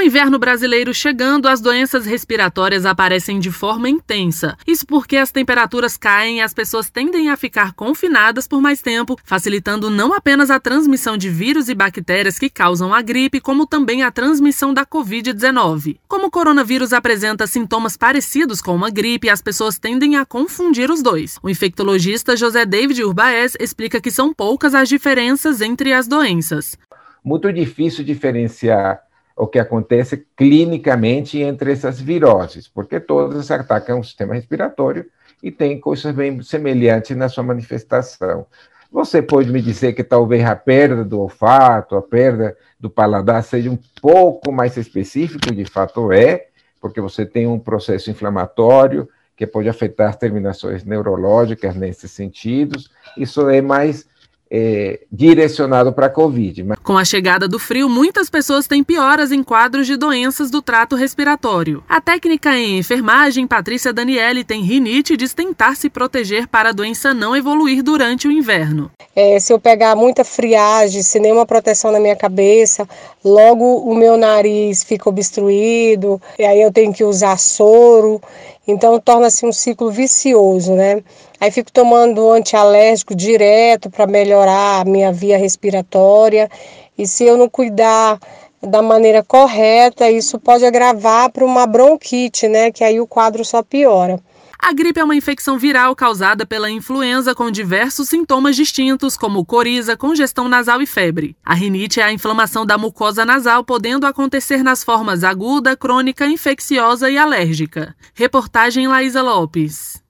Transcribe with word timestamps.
o 0.00 0.02
inverno 0.02 0.38
brasileiro 0.38 0.94
chegando, 0.94 1.46
as 1.46 1.60
doenças 1.60 2.06
respiratórias 2.06 2.86
aparecem 2.86 3.38
de 3.38 3.50
forma 3.50 3.86
intensa. 3.86 4.56
Isso 4.66 4.86
porque 4.86 5.18
as 5.18 5.30
temperaturas 5.30 5.98
caem 5.98 6.38
e 6.38 6.40
as 6.40 6.54
pessoas 6.54 6.88
tendem 6.88 7.28
a 7.28 7.36
ficar 7.36 7.74
confinadas 7.74 8.48
por 8.48 8.62
mais 8.62 8.80
tempo, 8.80 9.18
facilitando 9.24 9.90
não 9.90 10.14
apenas 10.14 10.50
a 10.50 10.58
transmissão 10.58 11.18
de 11.18 11.28
vírus 11.28 11.68
e 11.68 11.74
bactérias 11.74 12.38
que 12.38 12.48
causam 12.48 12.94
a 12.94 13.02
gripe, 13.02 13.42
como 13.42 13.66
também 13.66 14.02
a 14.02 14.10
transmissão 14.10 14.72
da 14.72 14.86
Covid-19. 14.86 15.98
Como 16.08 16.28
o 16.28 16.30
coronavírus 16.30 16.94
apresenta 16.94 17.46
sintomas 17.46 17.94
parecidos 17.94 18.62
com 18.62 18.74
uma 18.74 18.88
gripe, 18.88 19.28
as 19.28 19.42
pessoas 19.42 19.78
tendem 19.78 20.16
a 20.16 20.24
confundir 20.24 20.90
os 20.90 21.02
dois. 21.02 21.36
O 21.42 21.50
infectologista 21.50 22.34
José 22.38 22.64
David 22.64 23.04
Urbaez 23.04 23.54
explica 23.60 24.00
que 24.00 24.10
são 24.10 24.32
poucas 24.32 24.74
as 24.74 24.88
diferenças 24.88 25.60
entre 25.60 25.92
as 25.92 26.08
doenças. 26.08 26.78
Muito 27.22 27.52
difícil 27.52 28.02
diferenciar 28.02 29.09
o 29.40 29.46
que 29.46 29.58
acontece 29.58 30.26
clinicamente 30.36 31.38
entre 31.38 31.72
essas 31.72 31.98
viroses, 31.98 32.68
porque 32.68 33.00
todas 33.00 33.50
atacam 33.50 34.00
o 34.00 34.04
sistema 34.04 34.34
respiratório 34.34 35.06
e 35.42 35.50
têm 35.50 35.80
coisas 35.80 36.14
bem 36.14 36.42
semelhantes 36.42 37.16
na 37.16 37.26
sua 37.26 37.42
manifestação. 37.42 38.46
Você 38.92 39.22
pode 39.22 39.50
me 39.50 39.62
dizer 39.62 39.94
que 39.94 40.04
talvez 40.04 40.44
a 40.44 40.54
perda 40.54 41.02
do 41.02 41.20
olfato, 41.20 41.96
a 41.96 42.02
perda 42.02 42.54
do 42.78 42.90
paladar 42.90 43.42
seja 43.42 43.70
um 43.70 43.78
pouco 44.02 44.52
mais 44.52 44.76
específico, 44.76 45.54
de 45.54 45.64
fato 45.64 46.12
é, 46.12 46.48
porque 46.78 47.00
você 47.00 47.24
tem 47.24 47.46
um 47.46 47.58
processo 47.58 48.10
inflamatório 48.10 49.08
que 49.34 49.46
pode 49.46 49.70
afetar 49.70 50.10
as 50.10 50.16
terminações 50.16 50.84
neurológicas 50.84 51.74
nesses 51.74 52.10
sentidos. 52.10 52.90
Isso 53.16 53.48
é 53.48 53.62
mais 53.62 54.06
é, 54.50 55.00
direcionado 55.12 55.92
para 55.92 56.06
a 56.06 56.10
Covid. 56.10 56.64
Com 56.82 56.98
a 56.98 57.04
chegada 57.04 57.46
do 57.46 57.58
frio, 57.58 57.88
muitas 57.88 58.28
pessoas 58.28 58.66
têm 58.66 58.82
pioras 58.82 59.30
em 59.30 59.42
quadros 59.42 59.86
de 59.86 59.96
doenças 59.96 60.50
do 60.50 60.60
trato 60.60 60.96
respiratório. 60.96 61.84
A 61.88 62.00
técnica 62.00 62.56
em 62.56 62.78
enfermagem, 62.78 63.46
Patrícia 63.46 63.92
Daniele, 63.92 64.42
tem 64.42 64.62
rinite 64.62 65.12
e 65.12 65.16
diz 65.16 65.32
tentar 65.32 65.76
se 65.76 65.88
proteger 65.88 66.48
para 66.48 66.70
a 66.70 66.72
doença 66.72 67.14
não 67.14 67.36
evoluir 67.36 67.82
durante 67.82 68.26
o 68.26 68.32
inverno. 68.32 68.90
É, 69.14 69.38
se 69.38 69.52
eu 69.52 69.60
pegar 69.60 69.94
muita 69.94 70.24
friagem, 70.24 71.02
sem 71.02 71.20
nenhuma 71.22 71.46
proteção 71.46 71.92
na 71.92 72.00
minha 72.00 72.16
cabeça, 72.16 72.88
logo 73.24 73.64
o 73.78 73.94
meu 73.94 74.16
nariz 74.16 74.82
fica 74.82 75.08
obstruído, 75.08 76.20
e 76.38 76.44
aí 76.44 76.60
eu 76.60 76.72
tenho 76.72 76.92
que 76.92 77.04
usar 77.04 77.38
soro. 77.38 78.20
Então 78.66 79.00
torna-se 79.00 79.46
um 79.46 79.52
ciclo 79.52 79.90
vicioso, 79.90 80.74
né? 80.74 81.02
Aí 81.40 81.50
fico 81.50 81.72
tomando 81.72 82.30
antialérgico 82.30 83.14
direto 83.14 83.90
para 83.90 84.06
melhorar 84.06 84.80
a 84.80 84.84
minha 84.84 85.10
via 85.12 85.38
respiratória. 85.38 86.48
E 86.96 87.06
se 87.06 87.24
eu 87.24 87.36
não 87.36 87.48
cuidar 87.48 88.18
da 88.62 88.82
maneira 88.82 89.22
correta, 89.22 90.10
isso 90.10 90.38
pode 90.38 90.64
agravar 90.64 91.30
para 91.30 91.44
uma 91.44 91.66
bronquite, 91.66 92.46
né? 92.46 92.70
Que 92.70 92.84
aí 92.84 93.00
o 93.00 93.06
quadro 93.06 93.44
só 93.44 93.62
piora. 93.62 94.20
A 94.62 94.74
gripe 94.74 95.00
é 95.00 95.04
uma 95.04 95.16
infecção 95.16 95.58
viral 95.58 95.96
causada 95.96 96.44
pela 96.44 96.70
influenza 96.70 97.34
com 97.34 97.50
diversos 97.50 98.10
sintomas 98.10 98.54
distintos, 98.54 99.16
como 99.16 99.44
coriza, 99.44 99.96
congestão 99.96 100.48
nasal 100.48 100.82
e 100.82 100.86
febre. 100.86 101.34
A 101.42 101.54
rinite 101.54 101.98
é 101.98 102.04
a 102.04 102.12
inflamação 102.12 102.66
da 102.66 102.76
mucosa 102.76 103.24
nasal, 103.24 103.64
podendo 103.64 104.06
acontecer 104.06 104.62
nas 104.62 104.84
formas 104.84 105.24
aguda, 105.24 105.74
crônica, 105.74 106.26
infecciosa 106.26 107.10
e 107.10 107.16
alérgica. 107.16 107.96
Reportagem 108.12 108.86
Laísa 108.86 109.22
Lopes. 109.22 110.02